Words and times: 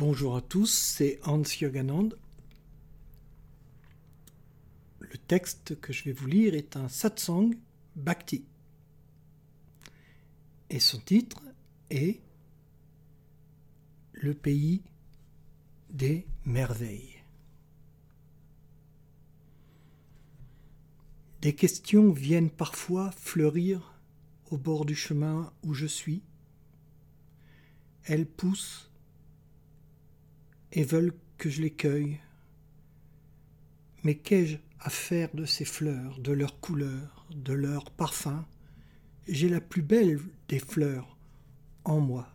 Bonjour 0.00 0.34
à 0.34 0.40
tous, 0.40 0.72
c'est 0.72 1.20
Hans 1.24 1.42
Yoganand. 1.42 2.08
Le 4.98 5.18
texte 5.18 5.78
que 5.78 5.92
je 5.92 6.04
vais 6.04 6.12
vous 6.12 6.26
lire 6.26 6.54
est 6.54 6.74
un 6.74 6.88
satsang 6.88 7.50
bhakti. 7.96 8.46
Et 10.70 10.80
son 10.80 11.00
titre 11.00 11.42
est 11.90 12.18
Le 14.14 14.32
pays 14.32 14.80
des 15.90 16.26
merveilles. 16.46 17.22
Des 21.42 21.54
questions 21.54 22.10
viennent 22.10 22.48
parfois 22.48 23.10
fleurir 23.10 24.00
au 24.50 24.56
bord 24.56 24.86
du 24.86 24.94
chemin 24.94 25.52
où 25.62 25.74
je 25.74 25.84
suis. 25.84 26.22
Elles 28.04 28.24
poussent 28.24 28.89
et 30.72 30.84
veulent 30.84 31.14
que 31.38 31.50
je 31.50 31.62
les 31.62 31.70
cueille. 31.70 32.20
Mais 34.04 34.16
qu'ai-je 34.16 34.58
à 34.78 34.90
faire 34.90 35.34
de 35.34 35.44
ces 35.44 35.64
fleurs, 35.64 36.18
de 36.18 36.32
leurs 36.32 36.60
couleurs, 36.60 37.26
de 37.34 37.52
leurs 37.52 37.90
parfums? 37.90 38.44
J'ai 39.28 39.48
la 39.48 39.60
plus 39.60 39.82
belle 39.82 40.20
des 40.48 40.58
fleurs 40.58 41.16
en 41.84 42.00
moi. 42.00 42.34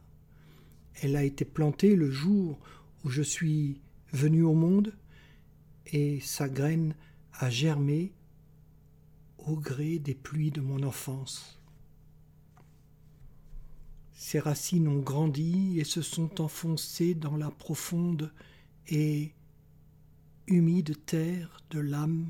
Elle 1.01 1.15
a 1.15 1.23
été 1.23 1.43
plantée 1.45 1.95
le 1.95 2.09
jour 2.11 2.59
où 3.03 3.09
je 3.09 3.21
suis 3.21 3.81
venu 4.13 4.43
au 4.43 4.53
monde, 4.53 4.93
et 5.87 6.19
sa 6.21 6.47
graine 6.47 6.95
a 7.33 7.49
germé 7.49 8.13
au 9.37 9.57
gré 9.57 9.99
des 9.99 10.15
pluies 10.15 10.51
de 10.51 10.61
mon 10.61 10.83
enfance. 10.83 11.61
Ses 14.15 14.39
racines 14.39 14.87
ont 14.87 15.01
grandi 15.01 15.77
et 15.77 15.83
se 15.83 16.01
sont 16.01 16.41
enfoncées 16.41 17.13
dans 17.13 17.35
la 17.35 17.51
profonde 17.51 18.31
et 18.87 19.33
humide 20.47 20.95
terre 21.05 21.61
de 21.69 21.79
l'âme, 21.79 22.29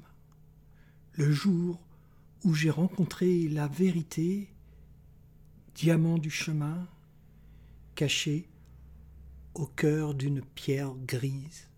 le 1.14 1.32
jour 1.32 1.80
où 2.44 2.56
j'ai 2.56 2.72
rencontré 2.72 3.48
la 3.48 3.68
vérité, 3.68 4.50
diamant 5.76 6.18
du 6.18 6.32
chemin, 6.32 6.88
caché 7.94 8.50
au 9.54 9.68
cœur 9.68 10.16
d'une 10.16 10.42
pierre 10.42 10.96
grise. 11.06 11.70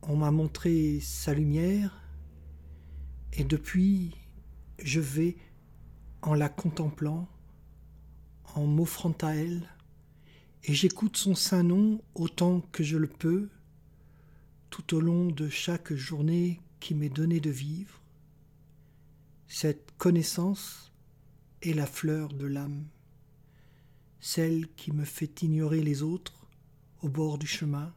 On 0.00 0.16
m'a 0.16 0.30
montré 0.30 0.98
sa 1.00 1.34
lumière, 1.34 2.00
et 3.34 3.44
depuis 3.44 4.16
je 4.82 5.00
vais 5.00 5.36
en 6.22 6.34
la 6.34 6.48
contemplant 6.48 7.28
en 8.54 8.66
m'offrant 8.66 9.16
à 9.22 9.34
elle, 9.34 9.68
et 10.64 10.74
j'écoute 10.74 11.16
son 11.16 11.34
saint 11.34 11.62
nom 11.62 12.00
autant 12.14 12.60
que 12.72 12.84
je 12.84 12.96
le 12.96 13.08
peux, 13.08 13.48
tout 14.70 14.94
au 14.94 15.00
long 15.00 15.26
de 15.26 15.48
chaque 15.48 15.92
journée 15.92 16.60
qui 16.80 16.94
m'est 16.94 17.08
donnée 17.08 17.40
de 17.40 17.50
vivre. 17.50 18.00
Cette 19.48 19.92
connaissance 19.98 20.92
est 21.62 21.74
la 21.74 21.86
fleur 21.86 22.28
de 22.32 22.46
l'âme, 22.46 22.86
celle 24.20 24.68
qui 24.74 24.92
me 24.92 25.04
fait 25.04 25.42
ignorer 25.42 25.82
les 25.82 26.02
autres 26.02 26.46
au 27.02 27.08
bord 27.08 27.38
du 27.38 27.46
chemin, 27.46 27.92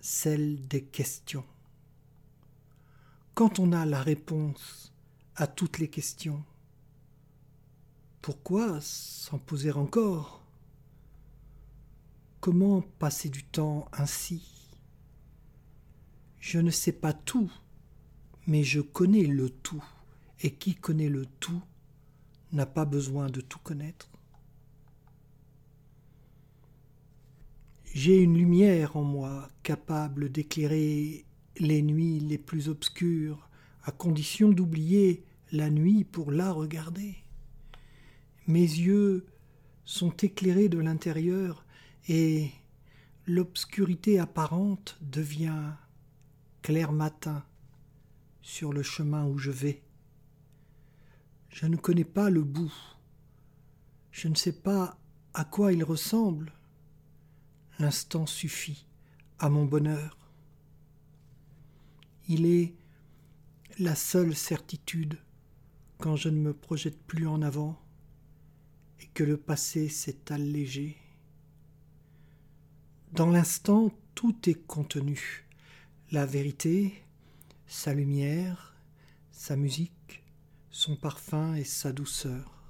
celle 0.00 0.66
des 0.68 0.82
questions. 0.82 1.44
Quand 3.34 3.58
on 3.58 3.72
a 3.72 3.84
la 3.86 4.02
réponse 4.02 4.92
à 5.36 5.46
toutes 5.46 5.78
les 5.78 5.88
questions, 5.88 6.44
pourquoi 8.22 8.80
s'en 8.82 9.38
poser 9.38 9.72
encore? 9.72 10.44
Comment 12.40 12.82
passer 12.98 13.28
du 13.30 13.44
temps 13.44 13.88
ainsi? 13.92 14.68
Je 16.38 16.58
ne 16.58 16.70
sais 16.70 16.92
pas 16.92 17.12
tout, 17.12 17.50
mais 18.46 18.62
je 18.62 18.80
connais 18.80 19.24
le 19.24 19.48
tout, 19.48 19.84
et 20.42 20.52
qui 20.52 20.74
connaît 20.74 21.08
le 21.08 21.26
tout 21.26 21.62
n'a 22.52 22.66
pas 22.66 22.84
besoin 22.84 23.28
de 23.28 23.40
tout 23.40 23.58
connaître. 23.58 24.10
J'ai 27.92 28.20
une 28.20 28.36
lumière 28.36 28.96
en 28.96 29.02
moi 29.02 29.48
capable 29.62 30.30
d'éclairer 30.30 31.24
les 31.58 31.82
nuits 31.82 32.20
les 32.20 32.38
plus 32.38 32.68
obscures, 32.68 33.48
à 33.84 33.92
condition 33.92 34.50
d'oublier 34.50 35.24
la 35.52 35.70
nuit 35.70 36.04
pour 36.04 36.30
la 36.30 36.52
regarder. 36.52 37.16
Mes 38.46 38.60
yeux 38.60 39.26
sont 39.84 40.16
éclairés 40.16 40.68
de 40.68 40.78
l'intérieur 40.78 41.64
et 42.08 42.50
l'obscurité 43.26 44.18
apparente 44.18 44.98
devient 45.00 45.72
clair 46.62 46.92
matin 46.92 47.44
sur 48.42 48.72
le 48.72 48.82
chemin 48.82 49.26
où 49.26 49.38
je 49.38 49.50
vais. 49.50 49.82
Je 51.50 51.66
ne 51.66 51.76
connais 51.76 52.04
pas 52.04 52.30
le 52.30 52.42
bout. 52.42 52.72
Je 54.10 54.28
ne 54.28 54.34
sais 54.34 54.52
pas 54.52 54.98
à 55.34 55.44
quoi 55.44 55.72
il 55.72 55.84
ressemble. 55.84 56.52
L'instant 57.78 58.26
suffit 58.26 58.86
à 59.38 59.48
mon 59.48 59.64
bonheur. 59.64 60.16
Il 62.28 62.46
est 62.46 62.74
la 63.78 63.94
seule 63.94 64.34
certitude 64.34 65.18
quand 65.98 66.16
je 66.16 66.28
ne 66.28 66.38
me 66.40 66.52
projette 66.52 67.00
plus 67.02 67.26
en 67.26 67.42
avant 67.42 67.79
et 69.00 69.06
que 69.14 69.24
le 69.24 69.36
passé 69.36 69.88
s'est 69.88 70.30
allégé. 70.30 70.96
Dans 73.12 73.30
l'instant, 73.30 73.90
tout 74.14 74.48
est 74.48 74.66
contenu. 74.66 75.46
La 76.12 76.26
vérité, 76.26 76.94
sa 77.66 77.94
lumière, 77.94 78.74
sa 79.30 79.56
musique, 79.56 80.22
son 80.70 80.96
parfum 80.96 81.54
et 81.54 81.64
sa 81.64 81.92
douceur. 81.92 82.60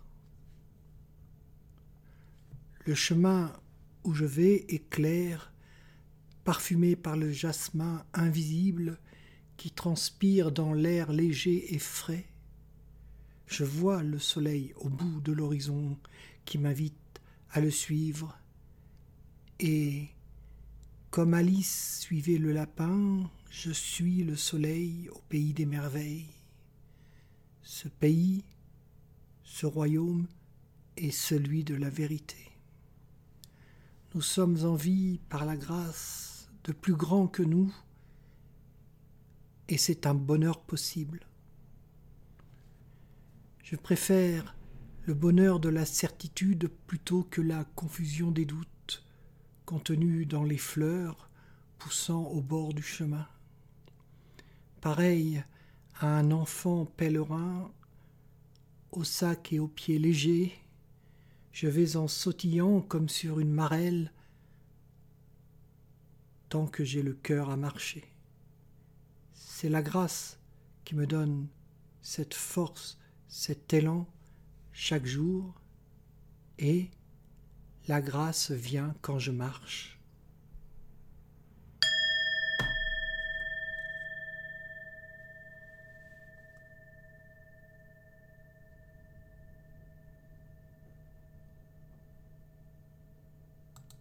Le 2.86 2.94
chemin 2.94 3.52
où 4.04 4.14
je 4.14 4.24
vais 4.24 4.64
est 4.68 4.88
clair, 4.88 5.52
parfumé 6.44 6.96
par 6.96 7.16
le 7.16 7.30
jasmin 7.30 8.04
invisible 8.14 8.98
qui 9.56 9.70
transpire 9.70 10.52
dans 10.52 10.72
l'air 10.72 11.12
léger 11.12 11.74
et 11.74 11.78
frais 11.78 12.26
je 13.50 13.64
vois 13.64 14.04
le 14.04 14.20
soleil 14.20 14.72
au 14.76 14.88
bout 14.88 15.20
de 15.20 15.32
l'horizon 15.32 15.98
qui 16.44 16.56
m'invite 16.56 16.94
à 17.50 17.60
le 17.60 17.70
suivre, 17.70 18.38
et 19.58 20.08
comme 21.10 21.34
Alice 21.34 21.98
suivait 22.00 22.38
le 22.38 22.52
lapin, 22.52 23.28
je 23.50 23.72
suis 23.72 24.22
le 24.22 24.36
soleil 24.36 25.08
au 25.10 25.20
pays 25.28 25.52
des 25.52 25.66
merveilles. 25.66 26.30
Ce 27.62 27.88
pays, 27.88 28.44
ce 29.42 29.66
royaume 29.66 30.28
est 30.96 31.10
celui 31.10 31.64
de 31.64 31.74
la 31.74 31.90
vérité. 31.90 32.52
Nous 34.14 34.22
sommes 34.22 34.64
en 34.64 34.76
vie 34.76 35.18
par 35.28 35.44
la 35.44 35.56
grâce 35.56 36.48
de 36.62 36.72
plus 36.72 36.94
grand 36.94 37.26
que 37.26 37.42
nous, 37.42 37.74
et 39.68 39.76
c'est 39.76 40.06
un 40.06 40.14
bonheur 40.14 40.60
possible. 40.60 41.26
Je 43.62 43.76
préfère 43.76 44.56
le 45.04 45.14
bonheur 45.14 45.60
de 45.60 45.68
la 45.68 45.86
certitude 45.86 46.70
plutôt 46.86 47.22
que 47.22 47.40
la 47.40 47.64
confusion 47.64 48.30
des 48.30 48.44
doutes 48.44 49.04
contenus 49.64 50.26
dans 50.26 50.44
les 50.44 50.58
fleurs 50.58 51.30
poussant 51.78 52.24
au 52.24 52.40
bord 52.40 52.74
du 52.74 52.82
chemin. 52.82 53.26
Pareil 54.80 55.42
à 56.00 56.18
un 56.18 56.30
enfant 56.30 56.86
pèlerin, 56.86 57.70
au 58.92 59.04
sac 59.04 59.52
et 59.52 59.58
aux 59.58 59.68
pieds 59.68 59.98
légers, 59.98 60.52
je 61.52 61.68
vais 61.68 61.96
en 61.96 62.08
sautillant 62.08 62.80
comme 62.80 63.08
sur 63.08 63.40
une 63.40 63.52
marelle, 63.52 64.12
tant 66.48 66.66
que 66.66 66.84
j'ai 66.84 67.02
le 67.02 67.14
cœur 67.14 67.50
à 67.50 67.56
marcher. 67.56 68.04
C'est 69.34 69.68
la 69.68 69.82
grâce 69.82 70.38
qui 70.84 70.94
me 70.94 71.06
donne 71.06 71.46
cette 72.02 72.34
force 72.34 72.98
cet 73.30 73.72
élan 73.72 74.08
chaque 74.72 75.06
jour 75.06 75.54
et 76.58 76.90
la 77.86 78.00
grâce 78.02 78.50
vient 78.50 78.92
quand 79.02 79.20
je 79.20 79.30
marche. 79.30 79.99